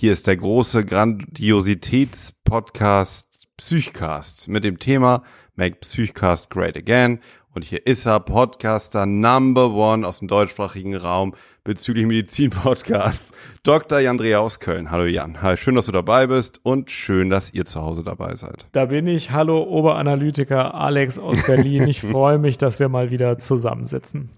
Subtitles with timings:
[0.00, 5.24] Hier ist der große Grandiositätspodcast Psychcast mit dem Thema
[5.56, 7.18] Make Psychcast Great Again.
[7.52, 11.34] Und hier ist er, Podcaster Number One aus dem deutschsprachigen Raum
[11.64, 13.32] bezüglich Medizin-Podcasts,
[13.64, 13.98] Dr.
[13.98, 14.92] Jan Dreher aus Köln.
[14.92, 18.36] Hallo Jan, Hi, schön, dass du dabei bist und schön, dass ihr zu Hause dabei
[18.36, 18.68] seid.
[18.70, 19.32] Da bin ich.
[19.32, 21.88] Hallo Oberanalytiker Alex aus Berlin.
[21.88, 24.30] Ich freue mich, dass wir mal wieder zusammensitzen.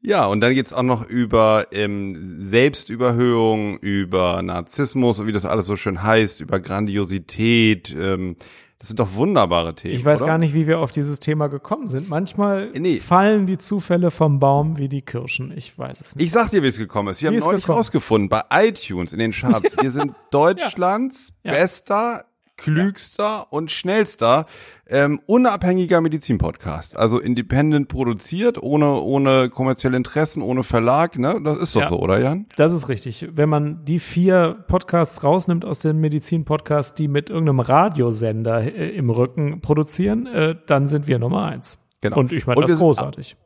[0.00, 5.76] Ja, und dann geht's auch noch über ähm, Selbstüberhöhung, über Narzissmus wie das alles so
[5.76, 7.94] schön heißt, über Grandiosität.
[7.98, 8.36] Ähm,
[8.78, 9.94] das sind doch wunderbare Themen.
[9.94, 10.32] Ich weiß oder?
[10.32, 12.08] gar nicht, wie wir auf dieses Thema gekommen sind.
[12.08, 12.98] Manchmal nee.
[12.98, 15.52] fallen die Zufälle vom Baum wie die Kirschen.
[15.56, 16.24] Ich weiß es nicht.
[16.24, 17.20] Ich sag dir, wie es gekommen ist.
[17.20, 17.78] Wir wie haben neulich gekommen?
[17.78, 19.76] rausgefunden bei iTunes in den Charts.
[19.82, 21.52] Wir sind Deutschlands ja.
[21.52, 22.24] bester
[22.58, 23.46] klügster ja.
[23.48, 24.44] und schnellster
[24.86, 26.96] ähm, unabhängiger Medizin-Podcast.
[26.96, 31.18] Also independent produziert, ohne, ohne kommerzielle Interessen, ohne Verlag.
[31.18, 31.40] Ne?
[31.42, 31.88] Das ist doch ja.
[31.88, 32.46] so, oder Jan?
[32.56, 33.28] Das ist richtig.
[33.32, 39.08] Wenn man die vier Podcasts rausnimmt aus den Medizin-Podcasts, die mit irgendeinem Radiosender äh, im
[39.08, 41.78] Rücken produzieren, äh, dann sind wir Nummer eins.
[42.00, 42.18] Genau.
[42.18, 43.36] Und ich meine, das ist großartig.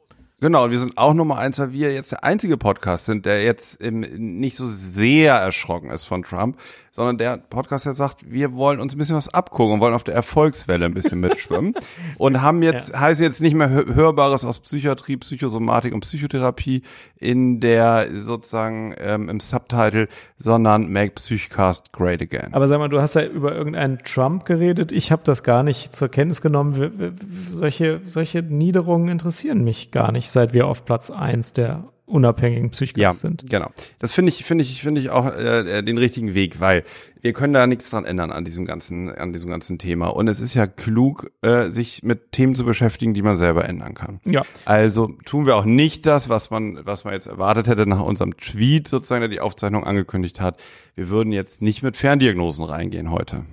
[0.43, 3.81] Genau, wir sind auch Nummer eins, weil wir jetzt der einzige Podcast sind, der jetzt
[3.81, 4.01] im,
[4.41, 6.59] nicht so sehr erschrocken ist von Trump,
[6.95, 10.05] sondern der Podcast, der sagt, wir wollen uns ein bisschen was abgucken und wollen auf
[10.05, 11.75] der Erfolgswelle ein bisschen mitschwimmen
[12.19, 13.01] und haben jetzt, ja.
[13.01, 16.83] heißt jetzt nicht mehr Hörbares aus Psychiatrie, Psychosomatik und Psychotherapie
[17.17, 22.53] in der sozusagen ähm, im Subtitle, sondern Make Psychcast Great Again.
[22.53, 24.93] Aber sag mal, du hast ja über irgendeinen Trump geredet.
[24.93, 27.17] Ich habe das gar nicht zur Kenntnis genommen.
[27.53, 33.03] Solche, solche Niederungen interessieren mich gar nicht, seit wir auf Platz eins der unabhängigen Psychiater
[33.03, 33.48] ja, sind.
[33.48, 33.70] Genau.
[33.98, 36.84] Das finde ich, finde ich, finde ich auch äh, den richtigen Weg, weil
[37.20, 40.08] wir können da nichts dran ändern an diesem ganzen, an diesem ganzen Thema.
[40.08, 43.95] Und es ist ja klug, äh, sich mit Themen zu beschäftigen, die man selber ändern
[43.95, 44.20] kann.
[44.27, 44.42] Ja.
[44.64, 48.36] Also tun wir auch nicht das, was man, was man jetzt erwartet hätte nach unserem
[48.36, 50.61] Tweet sozusagen, der die Aufzeichnung angekündigt hat.
[50.95, 53.45] Wir würden jetzt nicht mit Ferndiagnosen reingehen heute.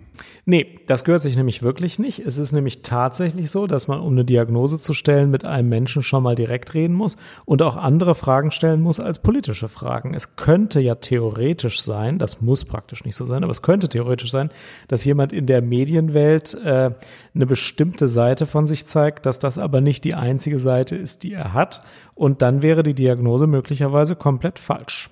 [0.45, 2.19] Nee, das gehört sich nämlich wirklich nicht.
[2.19, 6.01] Es ist nämlich tatsächlich so, dass man, um eine Diagnose zu stellen, mit einem Menschen
[6.01, 10.13] schon mal direkt reden muss und auch andere Fragen stellen muss als politische Fragen.
[10.13, 14.31] Es könnte ja theoretisch sein, das muss praktisch nicht so sein, aber es könnte theoretisch
[14.31, 14.49] sein,
[14.87, 16.91] dass jemand in der Medienwelt äh,
[17.35, 21.33] eine bestimmte Seite von sich zeigt, dass das aber nicht die einzige Seite ist, die
[21.33, 21.81] er hat.
[22.15, 25.09] Und dann wäre die Diagnose möglicherweise komplett falsch.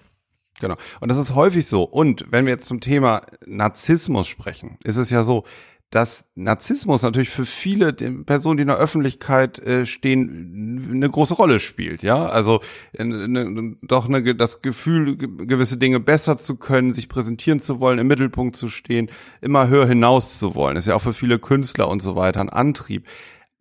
[0.60, 0.76] Genau.
[1.00, 1.84] Und das ist häufig so.
[1.84, 5.44] Und wenn wir jetzt zum Thema Narzissmus sprechen, ist es ja so,
[5.90, 11.60] dass Narzissmus natürlich für viele Personen, die in der Öffentlichkeit äh, stehen, eine große Rolle
[11.60, 12.04] spielt.
[12.04, 12.60] Ja, also
[12.98, 18.08] ne, doch eine, das Gefühl, gewisse Dinge besser zu können, sich präsentieren zu wollen, im
[18.08, 22.02] Mittelpunkt zu stehen, immer höher hinaus zu wollen, ist ja auch für viele Künstler und
[22.02, 23.08] so weiter ein Antrieb.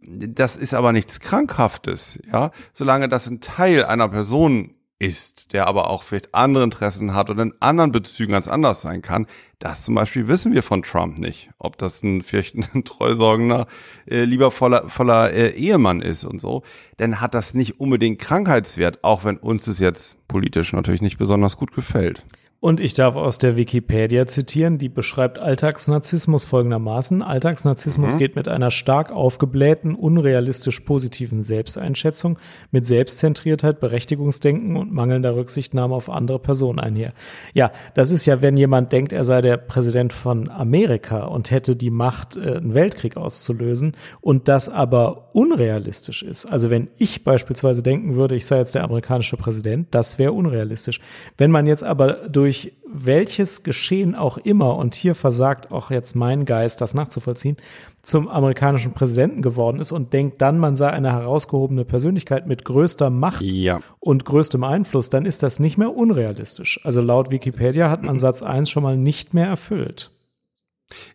[0.00, 5.90] Das ist aber nichts Krankhaftes, ja, solange das ein Teil einer Person ist, der aber
[5.90, 9.26] auch vielleicht andere Interessen hat oder in anderen Bezügen ganz anders sein kann.
[9.58, 11.50] Das zum Beispiel wissen wir von Trump nicht.
[11.58, 13.66] Ob das ein vielleicht ein treusorgender,
[14.06, 16.62] äh, liebervoller voller, äh, Ehemann ist und so.
[16.98, 21.56] Denn hat das nicht unbedingt Krankheitswert, auch wenn uns es jetzt politisch natürlich nicht besonders
[21.56, 22.24] gut gefällt.
[22.58, 27.20] Und ich darf aus der Wikipedia zitieren, die beschreibt Alltagsnarzissmus folgendermaßen.
[27.20, 28.18] Alltagsnarzissmus mhm.
[28.18, 32.38] geht mit einer stark aufgeblähten, unrealistisch positiven Selbsteinschätzung,
[32.70, 37.12] mit Selbstzentriertheit, Berechtigungsdenken und mangelnder Rücksichtnahme auf andere Personen einher.
[37.52, 41.76] Ja, das ist ja, wenn jemand denkt, er sei der Präsident von Amerika und hätte
[41.76, 46.46] die Macht, äh, einen Weltkrieg auszulösen und das aber unrealistisch ist.
[46.46, 51.00] Also wenn ich beispielsweise denken würde, ich sei jetzt der amerikanische Präsident, das wäre unrealistisch.
[51.36, 56.14] Wenn man jetzt aber durch durch welches Geschehen auch immer, und hier versagt auch jetzt
[56.14, 57.56] mein Geist, das nachzuvollziehen,
[58.02, 63.10] zum amerikanischen Präsidenten geworden ist und denkt dann, man sei eine herausgehobene Persönlichkeit mit größter
[63.10, 63.80] Macht ja.
[63.98, 66.78] und größtem Einfluss, dann ist das nicht mehr unrealistisch.
[66.84, 70.12] Also laut Wikipedia hat man Satz 1 schon mal nicht mehr erfüllt.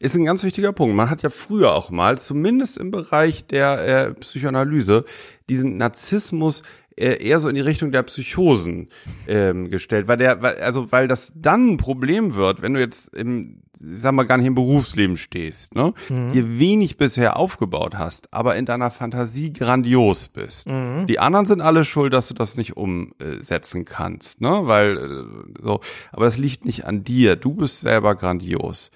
[0.02, 0.98] Ist ein ganz wichtiger Punkt.
[0.98, 5.06] Man hat ja früher auch mal, zumindest im Bereich der äh, Psychoanalyse,
[5.48, 6.64] diesen Narzissmus
[7.02, 8.90] eher so in die Richtung der Psychosen
[9.28, 13.62] ähm, gestellt, weil der, also weil das dann ein Problem wird, wenn du jetzt im,
[13.74, 16.32] sag mal, gar nicht im Berufsleben stehst, ne, mhm.
[16.34, 20.68] dir wenig bisher aufgebaut hast, aber in deiner Fantasie grandios bist.
[20.68, 21.08] Mhm.
[21.08, 25.80] Die anderen sind alle schuld, dass du das nicht umsetzen kannst, ne, weil äh, so,
[26.12, 27.36] aber das liegt nicht an dir.
[27.36, 28.92] Du bist selber grandios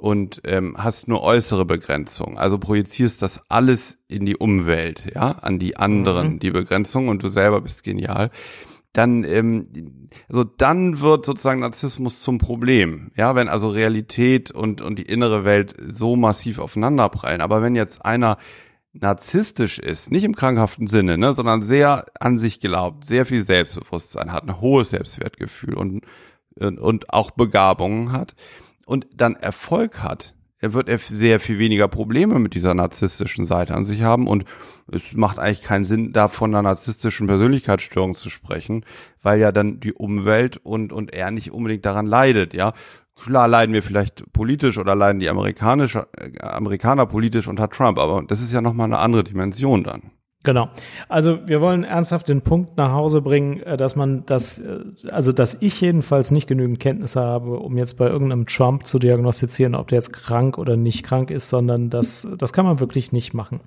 [0.00, 2.38] und ähm, hast nur äußere Begrenzung.
[2.38, 6.40] Also projizierst das alles in die Umwelt, ja, an die anderen, mhm.
[6.40, 8.30] die Begrenzung und du selber bist genial.
[8.92, 9.68] Dann, ähm,
[10.28, 15.44] also dann wird sozusagen Narzissmus zum Problem, ja, wenn also Realität und und die innere
[15.44, 17.40] Welt so massiv aufeinanderprallen.
[17.42, 18.38] Aber wenn jetzt einer
[18.92, 24.32] narzisstisch ist, nicht im krankhaften Sinne, ne, sondern sehr an sich glaubt, sehr viel Selbstbewusstsein
[24.32, 26.04] hat, ein hohes Selbstwertgefühl und
[26.56, 28.34] und, und auch Begabungen hat
[28.90, 33.72] und dann Erfolg hat, er wird er sehr viel weniger Probleme mit dieser narzisstischen Seite
[33.74, 34.44] an sich haben und
[34.90, 38.84] es macht eigentlich keinen Sinn, da von einer narzisstischen Persönlichkeitsstörung zu sprechen,
[39.22, 42.72] weil ja dann die Umwelt und, und er nicht unbedingt daran leidet, ja.
[43.14, 48.24] Klar leiden wir vielleicht politisch oder leiden die amerikanische, äh, Amerikaner politisch unter Trump, aber
[48.26, 50.10] das ist ja nochmal eine andere Dimension dann.
[50.42, 50.70] Genau.
[51.10, 54.78] Also wir wollen ernsthaft den Punkt nach Hause bringen, äh, dass man das, äh,
[55.10, 59.74] also dass ich jedenfalls nicht genügend Kenntnisse habe, um jetzt bei irgendeinem Trump zu diagnostizieren,
[59.74, 63.34] ob der jetzt krank oder nicht krank ist, sondern das, das kann man wirklich nicht
[63.34, 63.60] machen.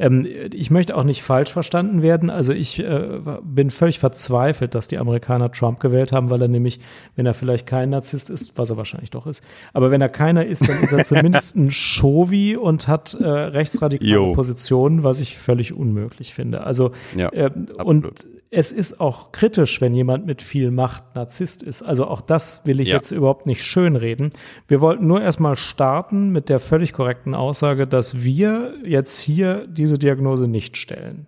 [0.00, 2.28] Ähm, ich möchte auch nicht falsch verstanden werden.
[2.28, 6.80] Also ich äh, bin völlig verzweifelt, dass die Amerikaner Trump gewählt haben, weil er nämlich,
[7.14, 10.44] wenn er vielleicht kein Narzisst ist, was er wahrscheinlich doch ist, aber wenn er keiner
[10.44, 14.32] ist, dann ist er zumindest ein Shovi und hat äh, rechtsradikale.
[14.32, 16.64] Positionen, was ich völlig unmöglich unmöglich finde.
[16.64, 17.50] Also ja, äh,
[17.82, 18.06] und
[18.50, 21.82] es ist auch kritisch, wenn jemand mit viel Macht Narzisst ist.
[21.82, 22.96] Also auch das will ich ja.
[22.96, 24.30] jetzt überhaupt nicht schönreden.
[24.68, 29.98] Wir wollten nur erstmal starten mit der völlig korrekten Aussage, dass wir jetzt hier diese
[29.98, 31.26] Diagnose nicht stellen.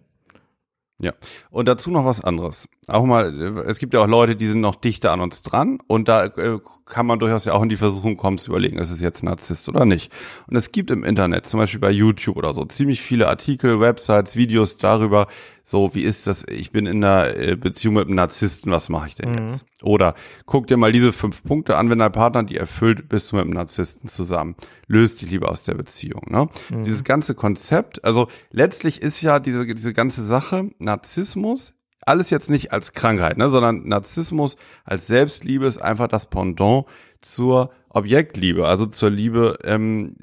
[1.00, 1.12] Ja,
[1.50, 2.68] und dazu noch was anderes.
[2.88, 3.32] Auch mal,
[3.68, 6.58] es gibt ja auch Leute, die sind noch dichter an uns dran und da äh,
[6.86, 9.68] kann man durchaus ja auch in die Versuchung kommen zu überlegen, ist es jetzt Narzisst
[9.68, 10.12] oder nicht.
[10.48, 14.34] Und es gibt im Internet, zum Beispiel bei YouTube oder so, ziemlich viele Artikel, Websites,
[14.34, 15.28] Videos darüber,
[15.68, 16.46] so, wie ist das?
[16.48, 19.38] Ich bin in einer äh, Beziehung mit einem Narzissten, was mache ich denn mhm.
[19.38, 19.66] jetzt?
[19.82, 20.14] Oder
[20.46, 23.44] guck dir mal diese fünf Punkte an, wenn dein Partner die erfüllt, bist du mit
[23.44, 24.56] einem Narzissten zusammen.
[24.86, 26.22] Löst dich lieber aus der Beziehung.
[26.30, 26.46] Ne?
[26.70, 26.84] Mhm.
[26.84, 32.72] Dieses ganze Konzept, also letztlich ist ja diese, diese ganze Sache, Narzissmus, alles jetzt nicht
[32.72, 36.86] als Krankheit, ne, sondern Narzissmus als Selbstliebe ist einfach das Pendant
[37.20, 40.16] zur Objektliebe, also zur Liebe, ähm,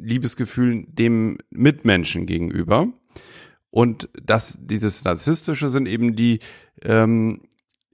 [0.00, 2.86] Liebesgefühl dem Mitmenschen gegenüber.
[3.72, 6.40] Und das, dieses Narzisstische sind eben die
[6.82, 7.40] ähm,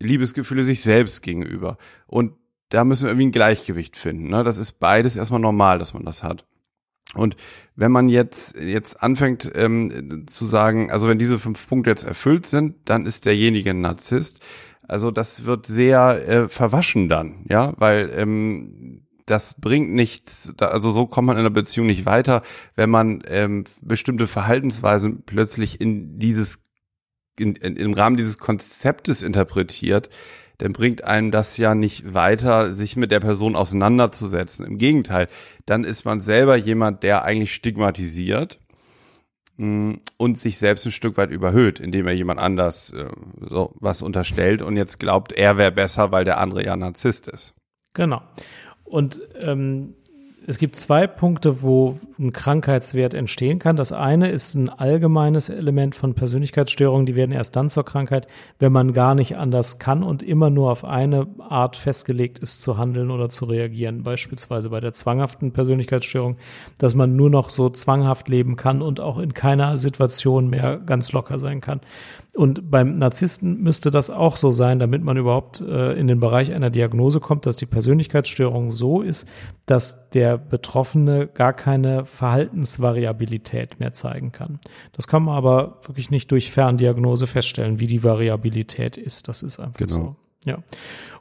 [0.01, 1.79] Liebesgefühle sich selbst gegenüber.
[2.09, 2.33] Und
[2.71, 4.29] da müssen wir irgendwie ein Gleichgewicht finden.
[4.29, 4.43] Ne?
[4.43, 6.45] Das ist beides erstmal normal, dass man das hat.
[7.15, 7.37] Und
[7.77, 12.45] wenn man jetzt jetzt anfängt ähm, zu sagen, also wenn diese fünf Punkte jetzt erfüllt
[12.45, 14.45] sind, dann ist derjenige ein Narzisst.
[14.83, 21.07] Also das wird sehr äh, verwaschen dann, ja, weil ähm, das bringt nichts, also so
[21.07, 22.43] kommt man in einer Beziehung nicht weiter,
[22.77, 26.61] wenn man ähm, bestimmte Verhaltensweisen plötzlich in dieses,
[27.39, 30.09] in, in, im Rahmen dieses Konzeptes interpretiert,
[30.59, 34.67] dann bringt einem das ja nicht weiter, sich mit der Person auseinanderzusetzen.
[34.67, 35.29] Im Gegenteil,
[35.67, 38.59] dann ist man selber jemand, der eigentlich stigmatisiert
[39.57, 43.09] mm, und sich selbst ein Stück weit überhöht, indem er jemand anders äh,
[43.49, 47.55] so was unterstellt und jetzt glaubt, er wäre besser, weil der andere ja Narzisst ist.
[47.95, 48.23] Genau.
[48.89, 49.95] Und ähm,
[50.49, 53.77] es gibt zwei Punkte, wo ein Krankheitswert entstehen kann.
[53.77, 57.05] Das eine ist ein allgemeines Element von Persönlichkeitsstörungen.
[57.05, 58.27] Die werden erst dann zur Krankheit,
[58.59, 62.79] wenn man gar nicht anders kann und immer nur auf eine Art festgelegt ist zu
[62.79, 64.05] handeln oder zu reagieren.
[64.05, 66.39] Beispielsweise bei der zwanghaften Persönlichkeitsstörung,
[66.79, 71.13] dass man nur noch so zwanghaft leben kann und auch in keiner Situation mehr ganz
[71.13, 71.83] locker sein kann.
[72.39, 76.55] Und beim Narzissten müsste das auch so sein, damit man überhaupt äh, in den Bereich
[76.55, 79.29] einer Diagnose kommt, dass die Persönlichkeitsstörung so ist,
[79.67, 84.59] dass der Betroffene gar keine Verhaltensvariabilität mehr zeigen kann.
[84.93, 89.29] Das kann man aber wirklich nicht durch Ferndiagnose feststellen, wie die Variabilität ist.
[89.29, 89.95] Das ist einfach genau.
[89.95, 90.17] so.
[90.47, 90.59] Ja.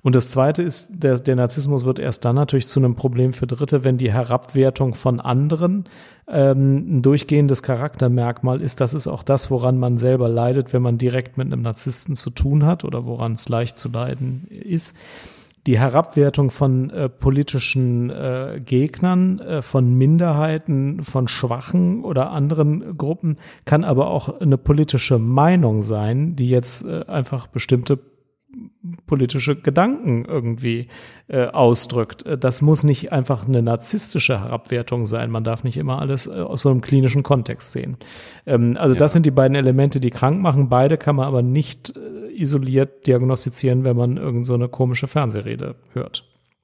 [0.04, 3.48] Und das zweite ist, der, der Narzissmus wird erst dann natürlich zu einem Problem für
[3.48, 5.86] Dritte, wenn die Herabwertung von anderen
[6.28, 8.80] ähm, ein durchgehendes Charaktermerkmal ist.
[8.80, 12.30] Das ist auch das, woran man selber leidet, wenn man direkt mit einem Narzissten zu
[12.30, 14.96] tun hat oder woran es leicht zu leiden ist
[15.68, 23.38] die Herabwertung von äh, politischen äh, Gegnern, äh, von Minderheiten, von Schwachen oder anderen Gruppen
[23.66, 28.00] kann aber auch eine politische Meinung sein, die jetzt äh, einfach bestimmte
[29.06, 30.88] politische Gedanken irgendwie
[31.28, 32.26] äh, ausdrückt.
[32.26, 35.32] Äh, das muss nicht einfach eine narzisstische Herabwertung sein.
[35.32, 37.98] Man darf nicht immer alles äh, aus so einem klinischen Kontext sehen.
[38.46, 39.00] Ähm, also ja.
[39.00, 40.70] das sind die beiden Elemente, die krank machen.
[40.70, 45.76] Beide kann man aber nicht äh, isoliert diagnostizieren, wenn man irgend so eine komische Fernsehrede
[45.94, 46.24] hört.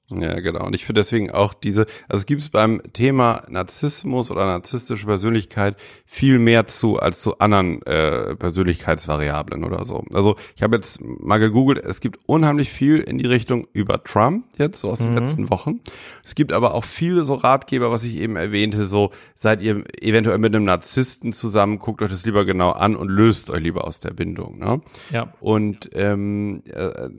[0.09, 0.65] Ja, genau.
[0.65, 5.77] Und ich finde deswegen auch diese, also es gibt beim Thema Narzissmus oder narzisstische Persönlichkeit
[6.05, 10.03] viel mehr zu als zu anderen äh, Persönlichkeitsvariablen oder so.
[10.13, 14.45] Also ich habe jetzt mal gegoogelt, es gibt unheimlich viel in die Richtung über Trump
[14.57, 15.17] jetzt, so aus den mhm.
[15.17, 15.79] letzten Wochen.
[16.23, 20.37] Es gibt aber auch viele so Ratgeber, was ich eben erwähnte, so seid ihr eventuell
[20.37, 24.01] mit einem Narzissten zusammen, guckt euch das lieber genau an und löst euch lieber aus
[24.01, 24.59] der Bindung.
[24.59, 24.81] Ne?
[25.11, 25.33] Ja.
[25.39, 27.09] Und ähm, äh,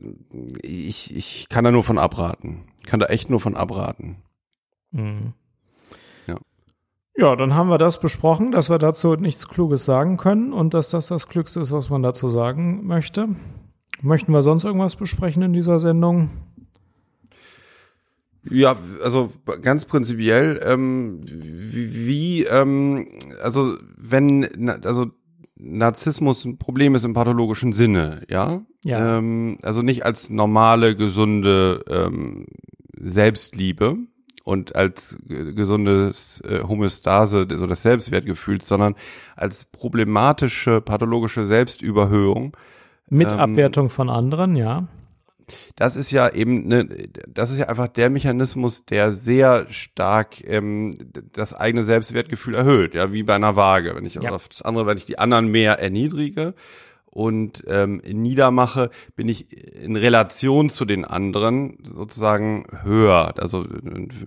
[0.63, 4.17] ich, ich kann da nur von abraten kann da echt nur von abraten.
[4.91, 5.33] Mhm.
[6.27, 6.37] Ja.
[7.17, 10.91] Ja, dann haben wir das besprochen, dass wir dazu nichts Kluges sagen können und dass
[10.91, 13.29] das das Klügste ist, was man dazu sagen möchte.
[14.03, 16.31] Möchten wir sonst irgendwas besprechen in dieser Sendung?
[18.51, 19.31] Ja, also
[19.63, 23.09] ganz prinzipiell, ähm, wie, wie ähm,
[23.43, 25.07] also wenn, also
[25.57, 28.61] Narzissmus ein Problem ist im pathologischen Sinne, ja?
[28.85, 29.19] Ja.
[29.19, 32.47] Ähm, also nicht als normale, gesunde ähm,
[33.01, 33.97] Selbstliebe
[34.45, 38.95] und als gesundes äh, Homöostase, so das Selbstwertgefühls, sondern
[39.37, 42.57] als problematische, pathologische Selbstüberhöhung.
[43.09, 44.89] Mit ähm, Abwertung von anderen, ja
[45.77, 46.89] das ist ja eben ne,
[47.29, 50.95] das ist ja einfach der Mechanismus, der sehr stark ähm,
[51.33, 53.95] das eigene Selbstwertgefühl erhöht, ja, wie bei einer Waage.
[53.95, 54.31] Wenn ich ja.
[54.31, 56.55] auf das andere, wenn ich die anderen mehr erniedrige
[57.15, 63.65] und ähm, niedermache, bin ich in Relation zu den anderen sozusagen höher, also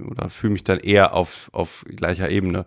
[0.10, 2.66] oder fühle mich dann eher auf auf gleicher Ebene.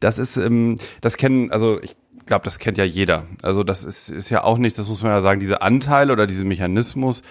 [0.00, 1.96] Das ist, ähm, das kennen, also ich
[2.26, 3.24] glaube, das kennt ja jeder.
[3.42, 6.26] Also das ist, ist ja auch nichts, das muss man ja sagen, diese Anteile oder
[6.26, 7.22] diese Mechanismus,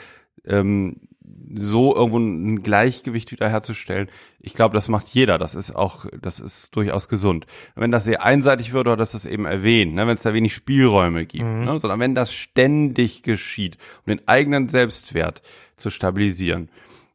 [0.46, 0.96] ähm,
[1.56, 4.10] so irgendwo ein Gleichgewicht wiederherzustellen.
[4.40, 5.38] Ich glaube, das macht jeder.
[5.38, 7.46] Das ist auch, das ist durchaus gesund.
[7.76, 10.54] Wenn das sehr einseitig wird, oder das ist eben erwähnt, ne, wenn es da wenig
[10.54, 11.64] Spielräume gibt, mhm.
[11.64, 15.42] ne, sondern wenn das ständig geschieht, um den eigenen Selbstwert
[15.76, 16.70] zu stabilisieren,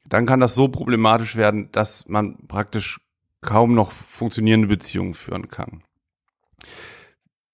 [0.07, 3.00] dann kann das so problematisch werden, dass man praktisch
[3.41, 5.83] kaum noch funktionierende Beziehungen führen kann.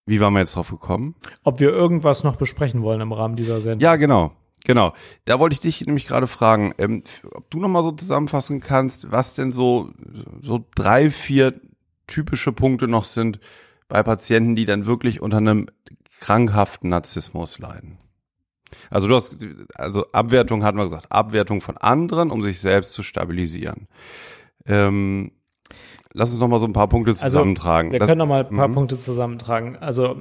[0.07, 1.15] Wie waren wir jetzt drauf gekommen?
[1.43, 3.81] Ob wir irgendwas noch besprechen wollen im Rahmen dieser Sendung?
[3.81, 4.33] Ja, genau.
[4.64, 4.94] Genau,
[5.26, 9.35] da wollte ich dich nämlich gerade fragen, ähm, ob du nochmal so zusammenfassen kannst, was
[9.35, 9.90] denn so,
[10.40, 11.54] so drei, vier
[12.06, 13.40] typische Punkte noch sind
[13.88, 15.68] bei Patienten, die dann wirklich unter einem
[16.18, 17.99] krankhaften Narzissmus leiden.
[18.90, 19.37] Also du hast,
[19.75, 23.87] also Abwertung hatten wir gesagt, Abwertung von anderen, um sich selbst zu stabilisieren.
[24.66, 25.33] Ähm,
[26.14, 27.88] lass uns noch mal so ein paar Punkte also, zusammentragen.
[27.88, 28.73] Also, wir das, können noch mal ein paar -hmm.
[28.73, 29.76] Punkte zusammentragen.
[29.76, 30.16] Also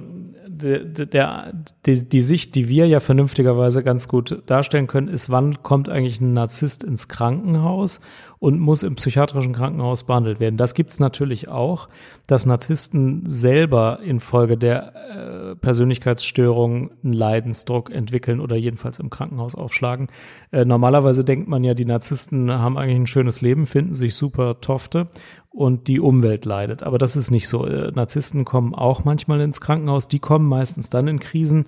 [0.48, 1.54] der, der,
[1.86, 6.22] die, die Sicht, die wir ja vernünftigerweise ganz gut darstellen können, ist, wann kommt eigentlich
[6.22, 8.02] ein Narzisst ins Krankenhaus
[8.44, 10.58] und muss im psychiatrischen Krankenhaus behandelt werden.
[10.58, 11.88] Das gibt's natürlich auch,
[12.28, 20.08] dass Narzissten selber infolge der äh, Persönlichkeitsstörung einen Leidensdruck entwickeln oder jedenfalls im Krankenhaus aufschlagen.
[20.52, 24.60] Äh, normalerweise denkt man ja, die Narzissten haben eigentlich ein schönes Leben, finden sich super
[24.60, 25.08] Tofte
[25.54, 26.82] und die Umwelt leidet.
[26.84, 27.66] Aber das ist nicht so.
[27.66, 30.08] Äh, Narzissten kommen auch manchmal ins Krankenhaus.
[30.08, 31.66] Die kommen meistens dann in Krisen,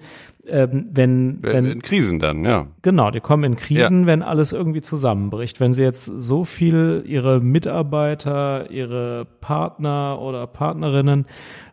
[0.47, 2.67] ähm, wenn, wenn in Krisen dann, ja.
[2.81, 4.07] Genau, die kommen in Krisen, ja.
[4.07, 5.59] wenn alles irgendwie zusammenbricht.
[5.59, 11.25] Wenn sie jetzt so viel ihre Mitarbeiter, ihre Partner oder Partnerinnen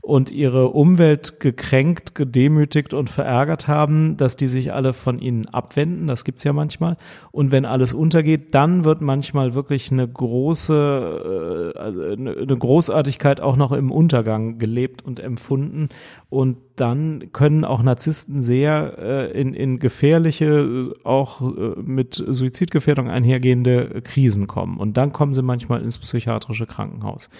[0.03, 6.09] und ihre Umwelt gekränkt, gedemütigt und verärgert haben, dass die sich alle von ihnen abwenden.
[6.09, 6.97] Das gibt's ja manchmal.
[7.31, 13.57] Und wenn alles untergeht, dann wird manchmal wirklich eine große, äh, also eine Großartigkeit auch
[13.57, 15.89] noch im Untergang gelebt und empfunden.
[16.29, 24.01] Und dann können auch Narzissten sehr äh, in, in gefährliche, auch äh, mit Suizidgefährdung einhergehende
[24.03, 24.79] Krisen kommen.
[24.79, 27.31] Und dann kommen sie manchmal ins psychiatrische Krankenhaus.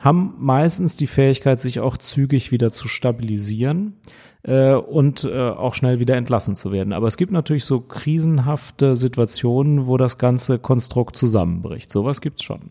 [0.00, 3.94] Haben meistens die Fähigkeit, sich auch zügig wieder zu stabilisieren
[4.42, 6.92] äh, und äh, auch schnell wieder entlassen zu werden.
[6.92, 11.90] Aber es gibt natürlich so krisenhafte Situationen, wo das ganze Konstrukt zusammenbricht.
[11.90, 12.70] Sowas gibt's schon.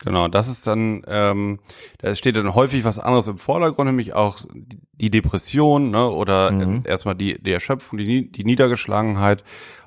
[0.00, 1.60] Genau, das ist dann, ähm,
[1.98, 4.38] da steht dann häufig was anderes im Vordergrund, nämlich auch
[4.92, 6.82] die Depression, ne, oder mhm.
[6.84, 9.44] erstmal die, die Erschöpfung, die, die Niedergeschlagenheit.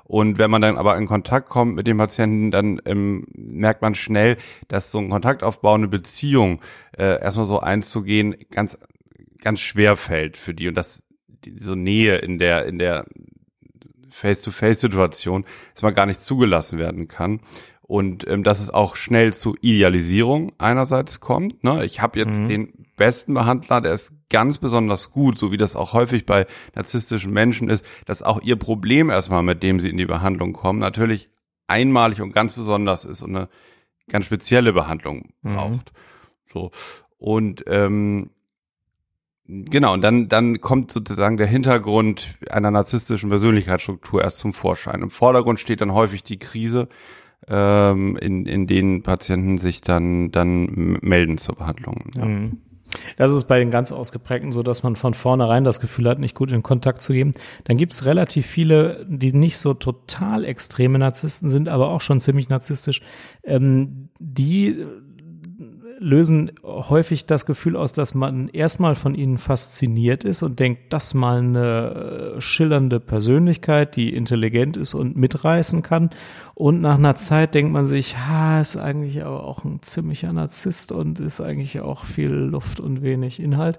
[0.08, 3.94] Und wenn man dann aber in Kontakt kommt mit dem Patienten, dann ähm, merkt man
[3.94, 6.60] schnell, dass so ein Kontaktaufbau, eine Beziehung,
[6.96, 8.78] äh, erstmal so einzugehen, ganz,
[9.42, 10.68] ganz schwer fällt für die.
[10.68, 11.04] Und dass
[11.56, 13.04] so Nähe in der, in der
[14.10, 17.40] Face-to-Face-Situation erstmal gar nicht zugelassen werden kann
[17.88, 21.64] und ähm, dass es auch schnell zu Idealisierung einerseits kommt.
[21.64, 21.84] Ne?
[21.86, 22.48] Ich habe jetzt mhm.
[22.48, 27.32] den besten Behandler, der ist ganz besonders gut, so wie das auch häufig bei narzisstischen
[27.32, 31.30] Menschen ist, dass auch ihr Problem erstmal, mit dem sie in die Behandlung kommen, natürlich
[31.66, 33.48] einmalig und ganz besonders ist und eine
[34.10, 35.54] ganz spezielle Behandlung mhm.
[35.54, 35.92] braucht.
[35.92, 36.44] Mhm.
[36.44, 36.70] So
[37.16, 38.30] und ähm,
[39.50, 45.00] Genau, und dann, dann kommt sozusagen der Hintergrund einer narzisstischen Persönlichkeitsstruktur erst zum Vorschein.
[45.00, 46.86] Im Vordergrund steht dann häufig die Krise,
[47.46, 52.10] ähm, in, in denen Patienten sich dann, dann melden zur Behandlung.
[52.16, 52.24] Ja.
[52.24, 52.58] Mhm.
[53.16, 56.34] Das ist bei den ganz Ausgeprägten so, dass man von vornherein das Gefühl hat, nicht
[56.34, 57.32] gut in Kontakt zu gehen.
[57.64, 62.20] Dann gibt es relativ viele, die nicht so total extreme Narzissten sind, aber auch schon
[62.20, 63.02] ziemlich narzisstisch,
[63.44, 64.86] ähm, die
[65.98, 71.12] lösen häufig das Gefühl aus, dass man erstmal von ihnen fasziniert ist und denkt, das
[71.14, 76.10] mal eine äh, schillernde Persönlichkeit, die intelligent ist und mitreißen kann.
[76.54, 80.90] Und nach einer Zeit denkt man sich, ha, ist eigentlich aber auch ein ziemlicher Narzisst
[80.90, 83.78] und ist eigentlich auch viel Luft und wenig Inhalt.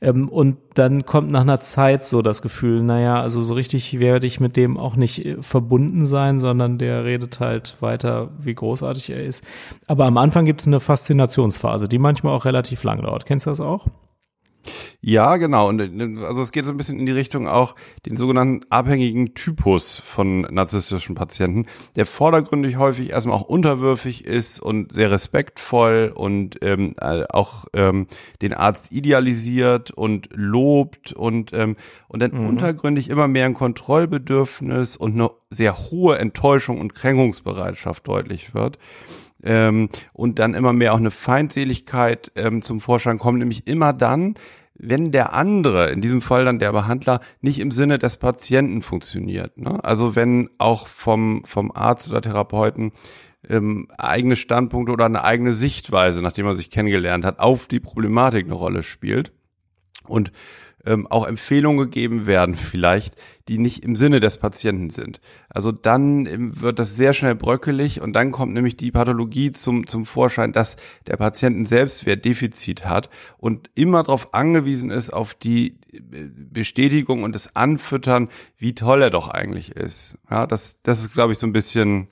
[0.00, 4.26] Ähm, und dann kommt nach einer Zeit so das Gefühl, naja, also so richtig werde
[4.26, 9.10] ich mit dem auch nicht äh, verbunden sein, sondern der redet halt weiter, wie großartig
[9.10, 9.44] er ist.
[9.86, 10.80] Aber am Anfang gibt es eine
[11.58, 13.26] Faszinationsphase, die manchmal auch relativ lang dauert.
[13.26, 13.86] Kennst du das auch?
[15.00, 15.68] Ja, genau.
[15.68, 15.80] Und
[16.22, 17.74] also es geht so ein bisschen in die Richtung auch
[18.04, 24.92] den sogenannten abhängigen Typus von narzisstischen Patienten, der vordergründig häufig erstmal auch unterwürfig ist und
[24.92, 28.08] sehr respektvoll und ähm, äh, auch ähm,
[28.42, 31.76] den Arzt idealisiert und lobt und ähm,
[32.08, 32.48] und dann mhm.
[32.48, 38.78] untergründig immer mehr ein Kontrollbedürfnis und eine sehr hohe Enttäuschung und Kränkungsbereitschaft deutlich wird
[39.42, 44.34] ähm, und dann immer mehr auch eine Feindseligkeit ähm, zum Vorschein kommt, nämlich immer dann,
[44.74, 49.58] wenn der andere, in diesem Fall dann der Behandler, nicht im Sinne des Patienten funktioniert.
[49.58, 49.82] Ne?
[49.82, 52.92] Also wenn auch vom, vom Arzt oder Therapeuten
[53.48, 58.46] ähm, eigene Standpunkte oder eine eigene Sichtweise, nachdem man sich kennengelernt hat, auf die Problematik
[58.46, 59.32] eine Rolle spielt.
[60.06, 60.32] Und
[60.84, 63.14] ähm, auch Empfehlungen gegeben werden, vielleicht,
[63.48, 65.20] die nicht im Sinne des Patienten sind.
[65.48, 69.86] Also dann ähm, wird das sehr schnell bröckelig und dann kommt nämlich die Pathologie zum,
[69.86, 75.78] zum Vorschein, dass der Patient ein Selbstwertdefizit hat und immer darauf angewiesen ist, auf die
[75.92, 80.18] äh, Bestätigung und das Anfüttern, wie toll er doch eigentlich ist.
[80.30, 82.08] Ja, das, das ist, glaube ich, so ein bisschen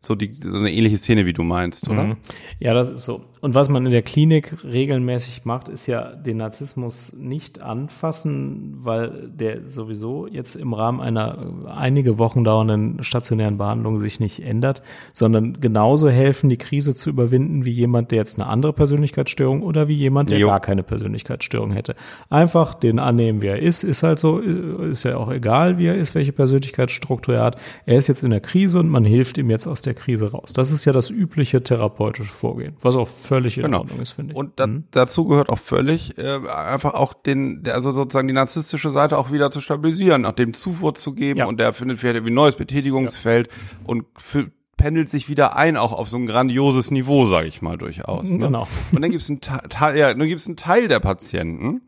[0.00, 2.04] so, die, so eine ähnliche Szene, wie du meinst, oder?
[2.04, 2.16] Mhm.
[2.58, 3.24] Ja, das ist so.
[3.40, 9.30] Und was man in der Klinik regelmäßig macht, ist ja den Narzissmus nicht anfassen, weil
[9.32, 11.38] der sowieso jetzt im Rahmen einer
[11.74, 14.82] einige Wochen dauernden stationären Behandlung sich nicht ändert,
[15.14, 19.88] sondern genauso helfen, die Krise zu überwinden, wie jemand, der jetzt eine andere Persönlichkeitsstörung oder
[19.88, 20.48] wie jemand, der jo.
[20.48, 21.94] gar keine Persönlichkeitsstörung hätte.
[22.28, 25.94] Einfach den annehmen, wie er ist, ist halt so, ist ja auch egal, wie er
[25.94, 27.56] ist, welche Persönlichkeitsstruktur er hat.
[27.86, 30.52] Er ist jetzt in der Krise und man hilft ihm jetzt aus der Krise raus.
[30.52, 33.78] Das ist ja das übliche therapeutische Vorgehen, was auch völlig in genau.
[33.78, 34.36] Ordnung ist, finde ich.
[34.36, 34.84] Und da, mhm.
[34.90, 39.52] dazu gehört auch völlig äh, einfach auch den, also sozusagen die narzisstische Seite auch wieder
[39.52, 41.46] zu stabilisieren, nach dem Zufuhr zu geben ja.
[41.46, 43.54] und der findet vielleicht irgendwie ein neues Betätigungsfeld ja.
[43.84, 47.78] und für, pendelt sich wieder ein, auch auf so ein grandioses Niveau, sage ich mal
[47.78, 48.30] durchaus.
[48.30, 48.46] Ne?
[48.46, 48.66] Genau.
[48.92, 51.82] Und dann gibt es einen Teil, ja, dann gibt es einen Teil der Patienten,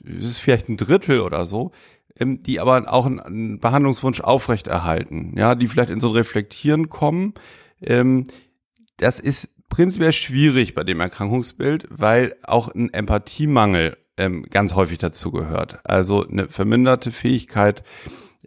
[0.00, 1.70] das ist vielleicht ein Drittel oder so,
[2.18, 7.34] ähm, die aber auch einen Behandlungswunsch aufrechterhalten, ja, die vielleicht in so ein Reflektieren kommen.
[7.80, 8.24] Ähm,
[8.96, 15.30] das ist prinzipiell schwierig bei dem Erkrankungsbild, weil auch ein Empathiemangel ähm, ganz häufig dazu
[15.30, 15.78] gehört.
[15.84, 17.82] Also eine verminderte Fähigkeit,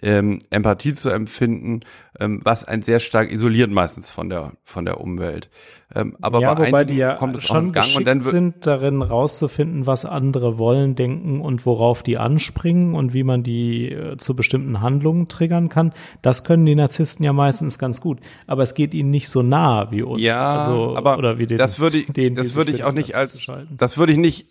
[0.01, 1.81] ähm, Empathie zu empfinden,
[2.19, 5.49] ähm, was ein sehr stark isoliert meistens von der von der Umwelt.
[5.93, 9.01] Ähm, aber ja, bei wobei die ja kommt es schon Gang und dann sind darin
[9.01, 14.35] rauszufinden, was andere wollen, denken und worauf die anspringen und wie man die äh, zu
[14.35, 15.93] bestimmten Handlungen triggern kann.
[16.21, 19.91] Das können die Narzissten ja meistens ganz gut, aber es geht ihnen nicht so nah
[19.91, 20.21] wie uns.
[20.21, 23.15] Ja, also, aber oder wie den, das würde ich, den, das würde ich auch nicht
[23.15, 24.49] als das würde ich nicht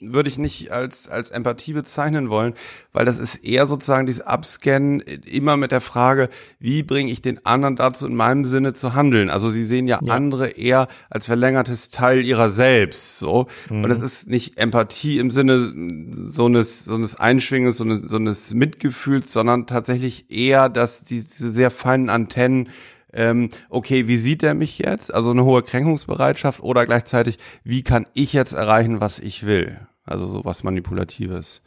[0.00, 2.54] würde ich nicht als, als Empathie bezeichnen wollen,
[2.92, 6.28] weil das ist eher sozusagen dieses Abscannen immer mit der Frage,
[6.60, 9.30] wie bringe ich den anderen dazu, in meinem Sinne zu handeln.
[9.30, 10.12] Also sie sehen ja, ja.
[10.12, 13.46] andere eher als verlängertes Teil ihrer selbst, so.
[13.70, 13.84] Mhm.
[13.84, 15.72] Und das ist nicht Empathie im Sinne
[16.12, 21.22] so eines, so eines Einschwingens, so eines, so eines Mitgefühls, sondern tatsächlich eher, dass die,
[21.22, 22.68] diese sehr feinen Antennen
[23.12, 25.12] ähm, okay, wie sieht er mich jetzt?
[25.12, 29.87] Also eine hohe Kränkungsbereitschaft oder gleichzeitig, wie kann ich jetzt erreichen, was ich will?
[30.08, 31.62] Also so was Manipulatives.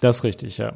[0.00, 0.72] Das ist richtig, ja.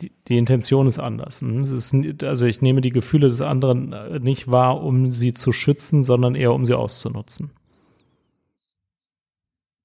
[0.00, 1.40] Die, die Intention ist anders.
[1.40, 5.52] Hm, ist, also ich nehme die Gefühle des anderen äh, nicht wahr, um sie zu
[5.52, 7.52] schützen, sondern eher um sie auszunutzen.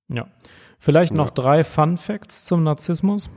[0.09, 0.27] Ja.
[0.77, 1.33] Vielleicht noch ja.
[1.33, 3.29] drei Fun Facts zum Narzissmus.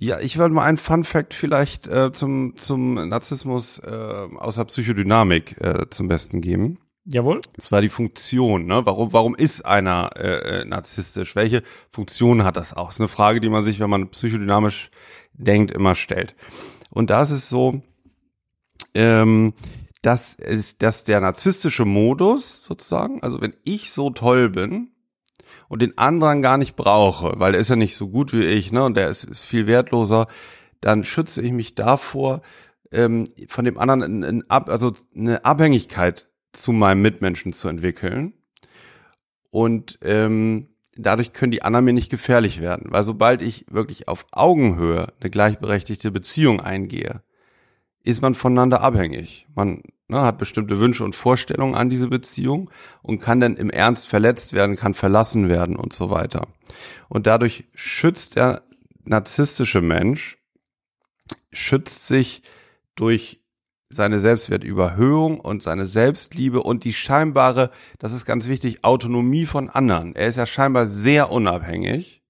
[0.00, 5.60] Ja, ich würde mal einen Fun Fact vielleicht äh, zum, zum Narzissmus äh, außer Psychodynamik
[5.60, 6.78] äh, zum Besten geben.
[7.10, 7.40] Jawohl.
[7.56, 8.84] Es war die Funktion, ne?
[8.84, 11.34] Warum, warum ist einer äh, äh, narzisstisch?
[11.36, 12.88] Welche Funktion hat das auch?
[12.88, 14.90] Das ist eine Frage, die man sich, wenn man psychodynamisch
[15.32, 16.34] denkt, immer stellt.
[16.90, 17.80] Und da ist es so,
[18.92, 19.54] ähm,
[20.02, 24.90] dass, ist, dass der narzisstische Modus sozusagen, also wenn ich so toll bin
[25.68, 28.70] und den anderen gar nicht brauche, weil der ist ja nicht so gut wie ich,
[28.70, 30.26] ne, und der ist, ist viel wertloser,
[30.82, 32.42] dann schütze ich mich davor,
[32.92, 38.32] ähm, von dem anderen in, in ab, also eine Abhängigkeit zu meinem Mitmenschen zu entwickeln.
[39.50, 42.86] Und ähm, dadurch können die anderen mir nicht gefährlich werden.
[42.90, 47.22] Weil sobald ich wirklich auf Augenhöhe eine gleichberechtigte Beziehung eingehe,
[48.02, 49.46] ist man voneinander abhängig.
[49.54, 52.70] Man ne, hat bestimmte Wünsche und Vorstellungen an diese Beziehung
[53.02, 56.48] und kann dann im Ernst verletzt werden, kann verlassen werden und so weiter.
[57.08, 58.62] Und dadurch schützt der
[59.04, 60.38] narzisstische Mensch,
[61.52, 62.42] schützt sich
[62.94, 63.40] durch
[63.90, 70.14] seine Selbstwertüberhöhung und seine Selbstliebe und die scheinbare, das ist ganz wichtig, Autonomie von anderen.
[70.14, 72.22] Er ist ja scheinbar sehr unabhängig,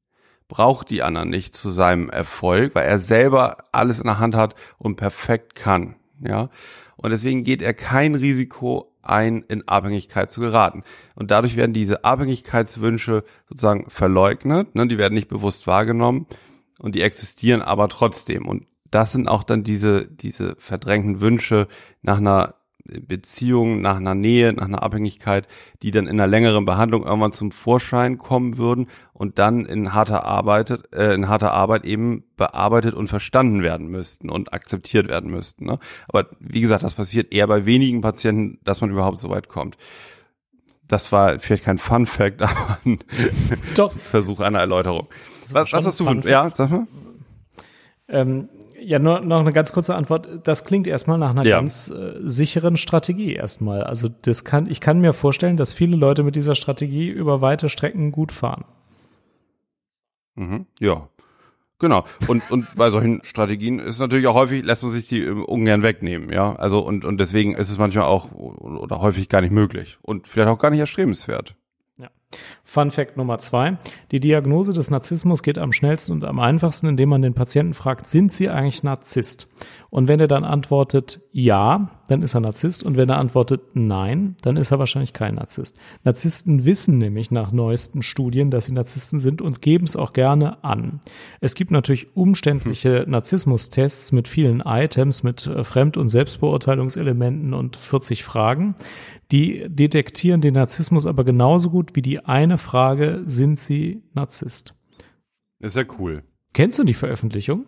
[0.47, 4.55] braucht die anderen nicht zu seinem Erfolg, weil er selber alles in der Hand hat
[4.79, 6.49] und perfekt kann, ja.
[6.97, 10.83] Und deswegen geht er kein Risiko ein, in Abhängigkeit zu geraten.
[11.15, 14.89] Und dadurch werden diese Abhängigkeitswünsche sozusagen verleugnet, ne?
[14.89, 16.27] die werden nicht bewusst wahrgenommen
[16.81, 18.47] und die existieren aber trotzdem.
[18.47, 21.69] Und das sind auch dann diese, diese verdrängten Wünsche
[22.03, 22.55] nach einer
[22.89, 25.47] Beziehung, nach einer Nähe, nach einer Abhängigkeit,
[25.83, 30.25] die dann in einer längeren Behandlung irgendwann zum Vorschein kommen würden und dann in harter
[30.25, 35.67] Arbeit, äh, in harter Arbeit eben bearbeitet und verstanden werden müssten und akzeptiert werden müssten.
[35.67, 35.79] Ne?
[36.09, 39.77] Aber wie gesagt, das passiert eher bei wenigen Patienten, dass man überhaupt so weit kommt.
[40.87, 42.99] Das war vielleicht kein Fun Fact, aber ein.
[43.99, 45.09] Versuch einer Erläuterung.
[45.53, 46.11] Was, was hast du?
[46.27, 46.87] Ja, sag mal.
[48.09, 48.49] Ähm,
[48.81, 50.41] ja, nur noch eine ganz kurze Antwort.
[50.45, 51.57] Das klingt erstmal nach einer ja.
[51.57, 53.83] ganz äh, sicheren Strategie erstmal.
[53.85, 57.69] Also das kann, ich kann mir vorstellen, dass viele Leute mit dieser Strategie über weite
[57.69, 58.65] Strecken gut fahren.
[60.35, 61.09] Mhm, ja.
[61.81, 62.05] Genau.
[62.27, 65.83] Und, und bei solchen Strategien ist natürlich auch häufig, lässt man sich die äh, ungern
[65.83, 66.57] wegnehmen, ja.
[66.57, 70.49] Also, und, und deswegen ist es manchmal auch oder häufig gar nicht möglich und vielleicht
[70.49, 71.55] auch gar nicht erstrebenswert.
[72.63, 73.79] Fun Fact Nummer zwei.
[74.11, 78.07] Die Diagnose des Narzissmus geht am schnellsten und am einfachsten, indem man den Patienten fragt,
[78.07, 79.49] sind Sie eigentlich Narzisst?
[79.91, 82.83] Und wenn er dann antwortet ja, dann ist er Narzisst.
[82.83, 85.77] Und wenn er antwortet nein, dann ist er wahrscheinlich kein Narzisst.
[86.05, 90.63] Narzissten wissen nämlich nach neuesten Studien, dass sie Narzissten sind und geben es auch gerne
[90.63, 91.01] an.
[91.41, 93.11] Es gibt natürlich umständliche hm.
[93.11, 98.75] Narzissmus-Tests mit vielen Items, mit äh, Fremd- und Selbstbeurteilungselementen und 40 Fragen.
[99.33, 104.75] Die detektieren den Narzissmus aber genauso gut wie die eine Frage, sind sie Narzisst?
[105.61, 106.23] ist ja cool.
[106.53, 107.67] Kennst du die Veröffentlichung?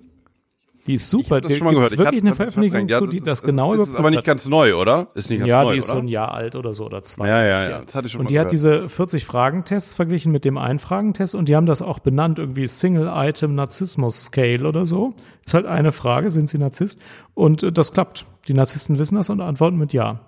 [0.87, 1.37] Die ist super.
[1.39, 1.93] Ich das schon mal gehört.
[1.93, 4.49] Ist wirklich eine Veröffentlichung, ja, zu, die das, das genau Das ist aber nicht ganz
[4.49, 5.09] neu, oder?
[5.15, 5.97] Ist nicht ganz ja, neu, Ja, die ist oder?
[5.97, 7.29] so ein Jahr alt oder so oder zwei.
[7.29, 7.83] Ja, ja, ja.
[7.83, 8.47] Das hatte ich schon und die gehört.
[8.47, 12.67] hat diese 40 Fragentests verglichen mit dem Ein-Fragentest und die haben das auch benannt, irgendwie
[12.67, 15.15] Single-Item Narzissmus Scale oder so.
[15.45, 17.01] Ist halt eine Frage, sind sie Narzisst?
[17.35, 18.27] Und äh, das klappt.
[18.49, 20.21] Die Narzissten wissen das und antworten mit Ja.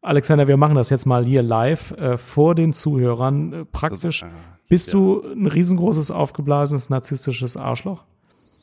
[0.00, 4.20] Alexander, wir machen das jetzt mal hier live äh, vor den Zuhörern äh, praktisch.
[4.20, 4.32] Das, äh,
[4.68, 4.92] Bist ja.
[4.94, 8.04] du ein riesengroßes, aufgeblasenes, narzisstisches Arschloch?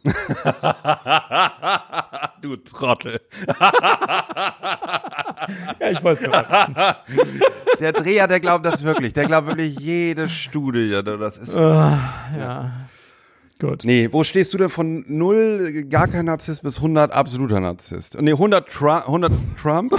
[2.41, 3.21] du Trottel.
[5.79, 6.31] ja, ich wollte es
[7.79, 9.13] Der Dreher, der glaubt das wirklich.
[9.13, 11.01] Der glaubt wirklich jede Studie.
[11.03, 11.55] Das ist.
[11.55, 11.99] Uh, ja.
[12.37, 12.71] ja.
[13.61, 13.85] Gut.
[13.85, 18.19] Nee, wo stehst du denn von null gar kein Narzisst bis 100 absoluter Narzisst?
[18.19, 19.93] Nee, 100, Trump, 100 Trump.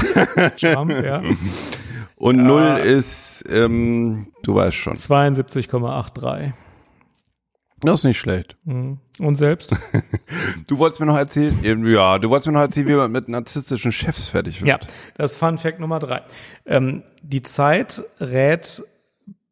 [0.58, 1.22] Trump, ja.
[2.16, 2.42] Und ja.
[2.42, 4.94] null ist, ähm, du weißt schon.
[4.94, 6.52] 72,83.
[7.82, 8.56] Das ist nicht schlecht.
[8.64, 8.98] Mhm.
[9.20, 9.74] Und selbst?
[10.68, 13.92] Du wolltest mir noch erzählen, ja, du wolltest mir noch erzählen, wie man mit narzisstischen
[13.92, 14.68] Chefs fertig wird.
[14.68, 14.78] Ja,
[15.16, 16.22] das ist Fun Fact Nummer drei.
[16.64, 18.82] Ähm, die Zeit rät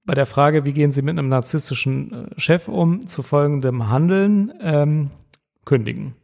[0.04, 4.52] bei der Frage, wie gehen Sie mit einem narzisstischen äh, Chef um, zu folgendem Handeln,
[4.62, 5.10] ähm,
[5.64, 6.14] kündigen.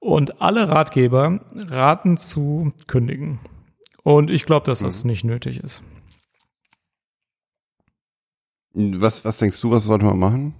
[0.00, 3.38] Und alle Ratgeber raten zu kündigen.
[4.02, 5.10] Und ich glaube, dass das mhm.
[5.10, 5.84] nicht nötig ist.
[8.76, 10.54] Was, was denkst du, was sollte man machen?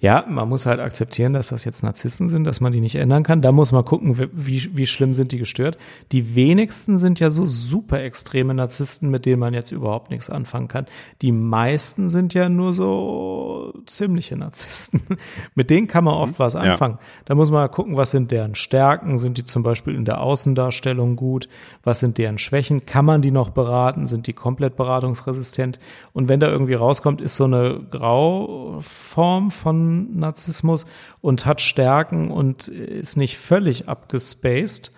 [0.00, 3.24] Ja, man muss halt akzeptieren, dass das jetzt Narzissten sind, dass man die nicht ändern
[3.24, 3.42] kann.
[3.42, 5.76] Da muss man gucken, wie, wie schlimm sind die gestört.
[6.12, 10.68] Die wenigsten sind ja so super extreme Narzissten, mit denen man jetzt überhaupt nichts anfangen
[10.68, 10.86] kann.
[11.22, 13.35] Die meisten sind ja nur so
[13.86, 15.02] ziemliche Narzissten.
[15.54, 16.38] mit denen kann man oft mhm.
[16.38, 16.98] was anfangen.
[17.00, 17.06] Ja.
[17.26, 19.18] Da muss man gucken, was sind deren Stärken?
[19.18, 21.48] Sind die zum Beispiel in der Außendarstellung gut?
[21.82, 22.80] Was sind deren Schwächen?
[22.86, 24.06] Kann man die noch beraten?
[24.06, 25.78] Sind die komplett beratungsresistent?
[26.12, 30.86] Und wenn da irgendwie rauskommt, ist so eine Grauform von Narzissmus
[31.20, 34.92] und hat Stärken und ist nicht völlig abgespaced,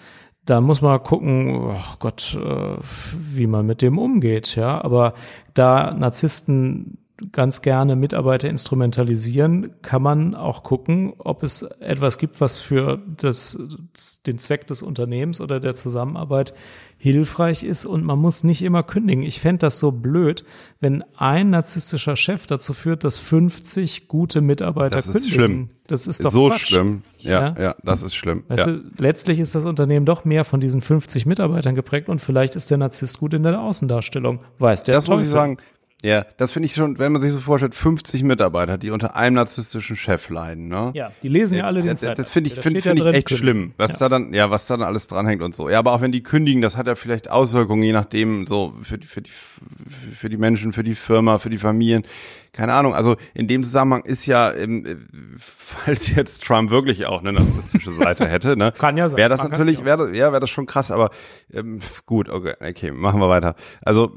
[0.48, 4.82] da muss man gucken, oh Gott, äh, wie man mit dem umgeht, ja.
[4.82, 5.12] Aber
[5.52, 6.98] da Narzissten
[7.32, 13.58] ganz gerne Mitarbeiter instrumentalisieren, kann man auch gucken, ob es etwas gibt, was für das,
[14.26, 16.54] den Zweck des Unternehmens oder der Zusammenarbeit
[16.96, 19.22] hilfreich ist und man muss nicht immer kündigen.
[19.22, 20.44] Ich fände das so blöd,
[20.80, 25.28] wenn ein narzisstischer Chef dazu führt, dass 50 gute Mitarbeiter das kündigen.
[25.28, 25.68] Ist schlimm.
[25.86, 26.66] Das ist doch so Quatsch.
[26.68, 27.02] schlimm.
[27.18, 28.44] Ja, ja, ja, das ist schlimm.
[28.48, 28.72] Weißt ja.
[28.72, 32.70] du, letztlich ist das Unternehmen doch mehr von diesen 50 Mitarbeitern geprägt und vielleicht ist
[32.70, 34.40] der Narzisst gut in der Außendarstellung.
[34.58, 35.18] Weiß der Das Teufel.
[35.18, 35.56] muss ich sagen,
[36.04, 39.34] Ja, das finde ich schon, wenn man sich so vorstellt, 50 Mitarbeiter, die unter einem
[39.34, 40.92] narzisstischen Chef leiden, ne?
[40.94, 42.14] Ja, die lesen ja alle den das, Zeitung.
[42.14, 43.36] das finde ich, steht find ja ich echt kündigen.
[43.36, 43.98] schlimm, was Ja.
[43.98, 45.68] da dann, ja, was da dann alles dranhängt und so.
[45.68, 48.96] Ja, aber auch wenn die kündigen, das hat ja vielleicht Auswirkungen, je nachdem, so für
[48.98, 49.30] die, für die,
[50.14, 52.02] für die Menschen, für die Firma, für die Familien.
[52.52, 52.94] Keine Ahnung.
[52.94, 54.96] Also in dem Zusammenhang ist ja, ähm, äh,
[55.36, 59.16] falls jetzt Trump wirklich auch eine narzisstische Seite hätte, ne, Kann ja sein.
[59.16, 59.84] wäre das natürlich, ja.
[59.84, 60.92] wäre, ja, wäre das schon krass.
[60.92, 61.10] Aber
[61.52, 63.56] ähm, gut, okay, okay, machen wir weiter.
[63.82, 64.16] Also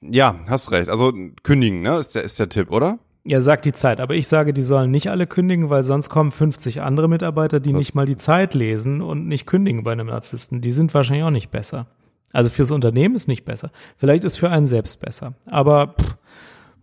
[0.00, 0.88] ja, hast recht.
[0.88, 2.98] Also kündigen, ne, ist der, ist der Tipp, oder?
[3.24, 4.00] Ja, sagt die Zeit.
[4.00, 7.74] Aber ich sage, die sollen nicht alle kündigen, weil sonst kommen 50 andere Mitarbeiter, die
[7.74, 10.60] nicht mal die Zeit lesen und nicht kündigen bei einem Narzissten.
[10.62, 11.86] Die sind wahrscheinlich auch nicht besser.
[12.32, 13.70] Also fürs Unternehmen ist nicht besser.
[13.96, 15.34] Vielleicht ist für einen selbst besser.
[15.46, 16.16] Aber pff,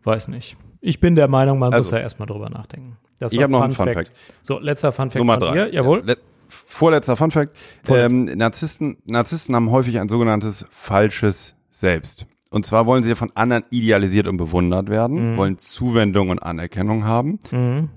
[0.03, 0.55] weiß nicht.
[0.81, 2.97] Ich bin der Meinung, man muss Also, ja erstmal drüber nachdenken.
[3.17, 4.11] Das ich war hab noch einen Fun Fact.
[4.43, 5.69] So, letzter Fun Fact Nummer drei.
[5.69, 5.99] Jawohl.
[5.99, 7.57] Ja, let- vorletzter Fun Fact.
[7.83, 8.15] Vorletzter.
[8.17, 12.27] Ähm, Narzissten, Narzissten haben häufig ein sogenanntes falsches Selbst.
[12.55, 15.37] Und zwar wollen sie ja von anderen idealisiert und bewundert werden, Mhm.
[15.37, 17.37] wollen Zuwendung und Anerkennung haben.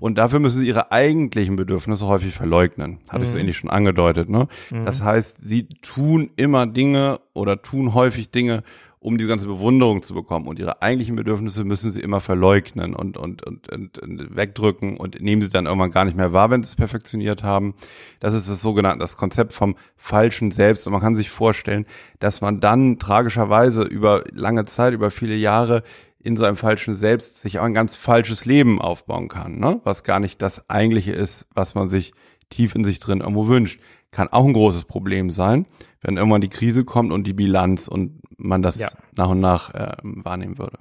[0.01, 2.97] Und dafür müssen sie ihre eigentlichen Bedürfnisse häufig verleugnen.
[3.07, 3.23] Hatte Mhm.
[3.23, 4.27] ich so ähnlich schon angedeutet.
[4.29, 4.47] Ne?
[4.83, 8.63] Das heißt, sie tun immer Dinge oder tun häufig Dinge,
[9.01, 10.47] um diese ganze Bewunderung zu bekommen.
[10.47, 15.21] Und ihre eigentlichen Bedürfnisse müssen sie immer verleugnen und, und, und, und, und wegdrücken und
[15.21, 17.75] nehmen sie dann irgendwann gar nicht mehr wahr, wenn sie es perfektioniert haben.
[18.19, 20.85] Das ist das sogenannte, das Konzept vom falschen Selbst.
[20.85, 21.85] Und man kann sich vorstellen,
[22.19, 25.83] dass man dann tragischerweise über lange Zeit, über viele Jahre
[26.21, 29.79] in so einem falschen Selbst sich auch ein ganz falsches Leben aufbauen kann, ne?
[29.85, 32.13] was gar nicht das eigentliche ist, was man sich
[32.49, 33.79] tief in sich drin irgendwo wünscht.
[34.11, 35.65] Kann auch ein großes Problem sein,
[36.01, 38.89] wenn irgendwann die Krise kommt und die Bilanz und man das Ja.
[39.15, 40.77] nach und nach äh, wahrnehmen würde.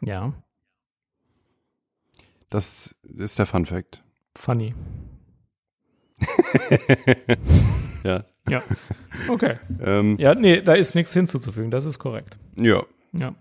[0.00, 0.32] Ja,
[2.50, 4.02] Das ist der Fun Fact.
[4.36, 4.74] funny.
[8.04, 8.24] Ja.
[8.48, 8.62] Ja.
[9.28, 9.56] Okay.
[9.80, 11.70] Ähm, Ja, nee, da ist nichts hinzuzufügen.
[11.70, 12.38] Das ist korrekt.
[12.60, 12.82] ja.
[13.12, 13.34] Ja.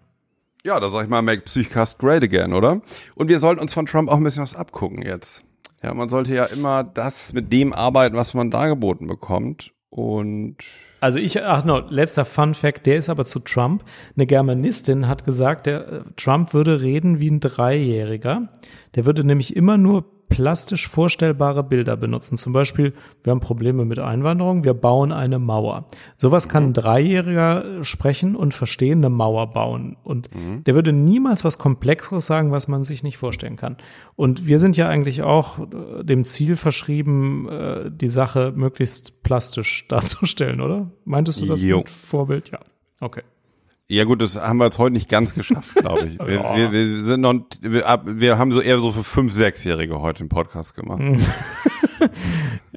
[0.63, 2.81] Ja, da sag ich mal, make Psychcast great again, oder?
[3.15, 5.43] Und wir sollten uns von Trump auch ein bisschen was abgucken jetzt.
[5.81, 9.73] Ja, man sollte ja immer das mit dem arbeiten, was man dargeboten bekommt.
[9.91, 10.55] Und
[11.01, 13.83] Also ich, ach no, letzter Fun Fact, der ist aber zu Trump.
[14.15, 18.47] Eine Germanistin hat gesagt, der äh, Trump würde reden wie ein Dreijähriger.
[18.95, 22.37] Der würde nämlich immer nur plastisch vorstellbare Bilder benutzen.
[22.37, 25.85] Zum Beispiel, wir haben Probleme mit Einwanderung, wir bauen eine Mauer.
[26.17, 29.97] Sowas kann ein Dreijähriger äh, sprechen und verstehen, eine Mauer bauen.
[30.03, 30.29] Und
[30.65, 33.75] der würde niemals was Komplexeres sagen, was man sich nicht vorstellen kann.
[34.15, 39.87] Und wir sind ja eigentlich auch äh, dem Ziel verschrieben, äh, die Sache möglichst plastisch
[39.89, 40.89] darzustellen, oder?
[41.03, 41.79] Meintest du das Jo.
[41.79, 42.51] mit Vorbild?
[42.51, 42.59] Ja.
[43.01, 43.23] Okay.
[43.95, 46.19] Ja gut, das haben wir jetzt heute nicht ganz geschafft, glaube ich.
[46.25, 46.55] Wir, Ja.
[46.55, 50.29] wir, wir sind noch, wir, wir haben so eher so für fünf, sechsjährige heute den
[50.29, 51.01] Podcast gemacht.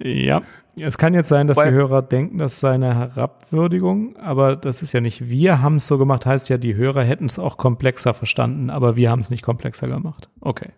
[0.00, 0.42] Ja.
[0.80, 4.82] Es kann jetzt sein, dass Weil- die Hörer denken, das sei eine Herabwürdigung, aber das
[4.82, 7.56] ist ja nicht wir haben es so gemacht, heißt ja, die Hörer hätten es auch
[7.58, 10.30] komplexer verstanden, aber wir haben es nicht komplexer gemacht.
[10.40, 10.70] Okay.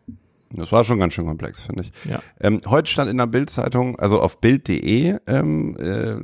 [0.50, 1.92] Das war schon ganz schön komplex, finde ich.
[2.08, 2.20] Ja.
[2.40, 6.16] Ähm, heute stand in der Bild-Zeitung, also auf Bild.de, ähm, äh,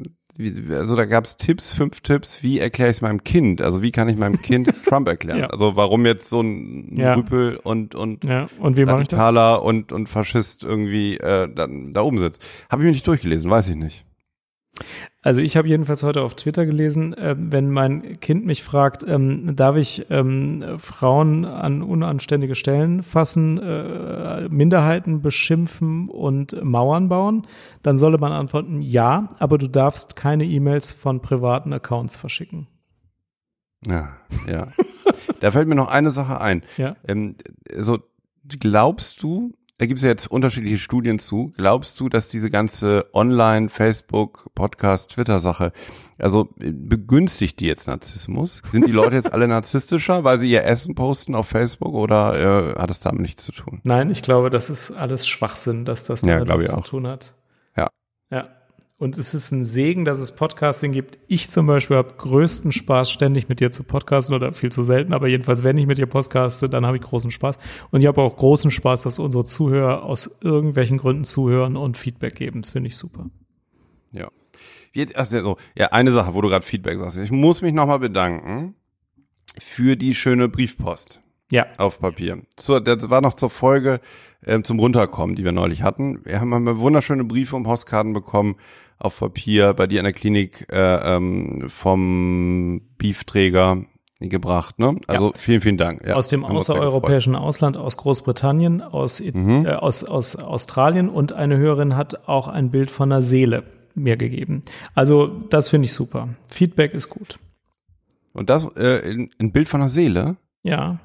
[0.71, 3.61] also da gab's Tipps, fünf Tipps, wie erkläre ich es meinem Kind?
[3.61, 5.41] Also wie kann ich meinem Kind Trump erklären?
[5.41, 5.47] Ja.
[5.49, 7.15] Also warum jetzt so ein Ja.
[7.15, 8.47] Rüpel und und Ja.
[8.59, 8.83] Und wie?
[8.83, 12.43] Radikaler und und Faschist irgendwie äh, dann da oben sitzt?
[12.71, 14.05] Habe ich mir nicht durchgelesen, weiß ich nicht.
[15.21, 19.55] Also ich habe jedenfalls heute auf Twitter gelesen, äh, wenn mein Kind mich fragt, ähm,
[19.55, 27.47] darf ich ähm, Frauen an unanständige Stellen fassen, äh, Minderheiten beschimpfen und Mauern bauen,
[27.83, 32.67] dann solle man antworten, ja, aber du darfst keine E-Mails von privaten Accounts verschicken.
[33.87, 34.17] Ja,
[34.49, 34.69] ja.
[35.41, 36.63] da fällt mir noch eine Sache ein.
[36.79, 36.97] Ja.
[37.07, 37.37] Ähm,
[37.79, 37.99] so,
[38.61, 43.07] glaubst du, da gibt es ja jetzt unterschiedliche Studien zu, glaubst du, dass diese ganze
[43.13, 45.73] Online, Facebook, Podcast, Twitter-Sache,
[46.21, 48.63] also äh, begünstigt die jetzt Narzissmus?
[48.71, 52.81] Sind die Leute jetzt alle narzisstischer, weil sie ihr Essen posten auf Facebook oder äh,
[52.81, 53.81] hat es damit nichts zu tun?
[53.83, 57.09] Nein, ich glaube, das ist alles Schwachsinn, dass das Ja, damit glaube was zu tun
[57.09, 57.35] hat.
[57.77, 57.89] Ja.
[58.31, 58.51] Ja.
[59.03, 61.19] Und es ist ein Segen, dass es Podcasting gibt.
[61.27, 65.13] Ich zum Beispiel habe größten Spaß, ständig mit dir zu podcasten oder viel zu selten,
[65.13, 67.59] aber jedenfalls, wenn ich mit dir podcaste, dann habe ich großen Spaß.
[67.91, 72.37] Und ich habe auch großen Spaß, dass unsere Zuhörer aus irgendwelchen Gründen zuhören und Feedback
[72.37, 72.61] geben.
[72.61, 73.29] Das finde ich super.
[74.13, 74.29] Ja.
[75.17, 77.17] Also, so, ja, eine Sache, wo du gerade Feedback sagst.
[77.19, 78.77] Ich muss mich nochmal bedanken
[79.59, 81.22] für die schöne Briefpost.
[81.53, 81.67] Ja.
[81.77, 82.43] auf Papier.
[82.57, 84.01] Zur, das war noch zur Folge
[84.47, 86.21] ähm, zum Runterkommen, die wir neulich hatten.
[86.25, 88.57] Wir haben einmal wunderschöne Briefe und Postkarten bekommen
[88.99, 93.85] auf Papier bei dir in der Klinik äh, ähm, vom Beefträger
[94.21, 94.79] gebracht.
[94.79, 94.97] Ne?
[95.09, 96.07] Also vielen, vielen Dank.
[96.07, 99.67] Ja, aus dem außereuropäischen Ausland, aus Großbritannien, aus, Mhm.
[99.67, 104.17] äh, aus, aus Australien und eine Hörerin hat auch ein Bild von einer Seele mir
[104.17, 104.63] gegeben.
[104.95, 106.29] Also das finde ich super.
[106.49, 107.39] Feedback ist gut.
[108.33, 110.37] Und das, äh, ein ein Bild von einer Seele?
[110.63, 110.99] Ja.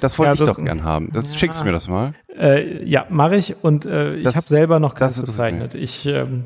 [0.00, 1.10] Das wollte Ja, ich das- doch gern haben.
[1.12, 1.38] Das Ja.
[1.38, 2.12] schickst du mir das mal.
[2.38, 5.74] Äh, ja, mache ich und äh, ich habe selber noch das gezeichnet.
[5.74, 6.44] Ich, ähm,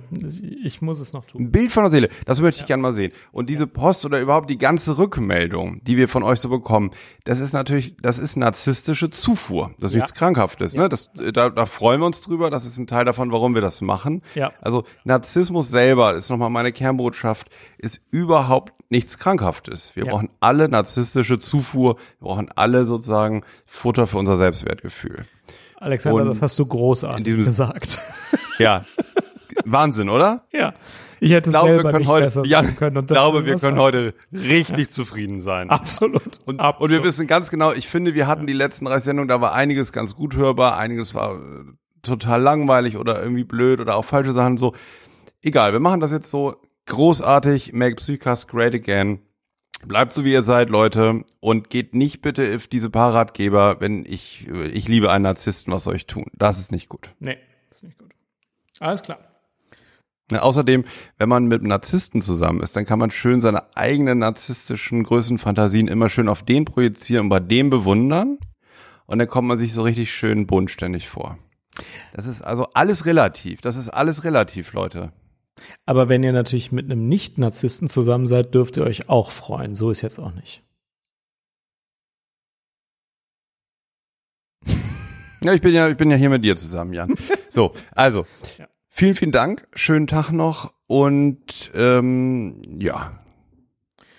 [0.64, 1.42] ich muss es noch tun.
[1.42, 3.12] Ein Bild von der Seele, das möchte ich gern mal sehen.
[3.30, 6.92] Und diese Post oder überhaupt die ganze Rückmeldung, die wir von euch so bekommen,
[7.24, 9.72] das ist natürlich, das ist narzisstische Zufuhr.
[9.78, 10.02] Das ist Ja.
[10.02, 10.74] nichts Krankhaftes.
[10.74, 10.88] Ne?
[10.88, 12.48] Das, äh, da, da freuen wir uns drüber.
[12.48, 14.22] Das ist ein Teil davon, warum wir das machen.
[14.34, 14.50] Ja.
[14.62, 19.96] Also Narzissmus selber ist nochmal meine Kernbotschaft, ist überhaupt nichts Krankhaftes.
[19.96, 20.12] Wir Ja.
[20.12, 21.96] brauchen alle narzisstische Zufuhr.
[22.20, 25.24] Wir brauchen alle sozusagen Futter für unser Selbstwertgefühl.
[25.78, 27.98] Alexander, Und das hast du großartig diesem- gesagt.
[28.58, 28.84] Ja.
[29.64, 30.44] Wahnsinn, oder?
[30.52, 30.72] ja.
[31.20, 32.96] Ich hätte Ich glaube, selber wir können nicht heute, besser ja, können.
[32.96, 35.70] Und glaube, wir können heute richtig zufrieden sein.
[35.70, 36.40] Absolut.
[36.46, 36.80] Und, Absolut.
[36.80, 39.54] und wir wissen ganz genau, ich finde, wir hatten die letzten drei Sendungen, da war
[39.54, 41.38] einiges ganz gut hörbar, einiges war äh,
[42.02, 44.74] total langweilig oder irgendwie blöd oder auch falsche Sachen so.
[45.42, 46.56] Egal, wir machen das jetzt so
[46.92, 47.72] großartig.
[47.72, 49.20] Make Psychcast great again.
[49.84, 54.04] Bleibt so wie ihr seid, Leute, und geht nicht bitte auf diese paar Ratgeber, wenn
[54.06, 56.26] ich, ich liebe einen Narzissten, was soll ich tun?
[56.34, 57.08] Das ist nicht gut.
[57.18, 58.10] Nee, ist nicht gut.
[58.78, 59.18] Alles klar.
[60.30, 60.84] Ne, außerdem,
[61.18, 65.88] wenn man mit einem Narzissten zusammen ist, dann kann man schön seine eigenen narzisstischen Größenfantasien
[65.88, 68.38] immer schön auf den projizieren und bei dem bewundern.
[69.06, 71.38] Und dann kommt man sich so richtig schön bodenständig vor.
[72.12, 73.62] Das ist also alles relativ.
[73.62, 75.12] Das ist alles relativ, Leute.
[75.86, 79.74] Aber wenn ihr natürlich mit einem Nicht-Narzissten zusammen seid, dürft ihr euch auch freuen.
[79.74, 80.62] So ist jetzt auch nicht.
[85.44, 87.14] Ja, ich bin ja, ich bin ja hier mit dir zusammen, Jan.
[87.50, 88.24] So, also,
[88.58, 88.68] Ja.
[88.88, 89.66] vielen, vielen Dank.
[89.74, 93.18] Schönen Tag noch und ähm, ja,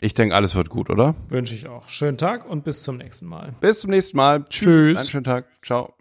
[0.01, 1.15] ich denke, alles wird gut, oder?
[1.29, 1.87] Wünsche ich auch.
[1.87, 3.53] Schönen Tag und bis zum nächsten Mal.
[3.61, 4.43] Bis zum nächsten Mal.
[4.43, 4.97] Tschüss.
[4.97, 5.45] Einen schönen Tag.
[5.63, 5.93] Ciao.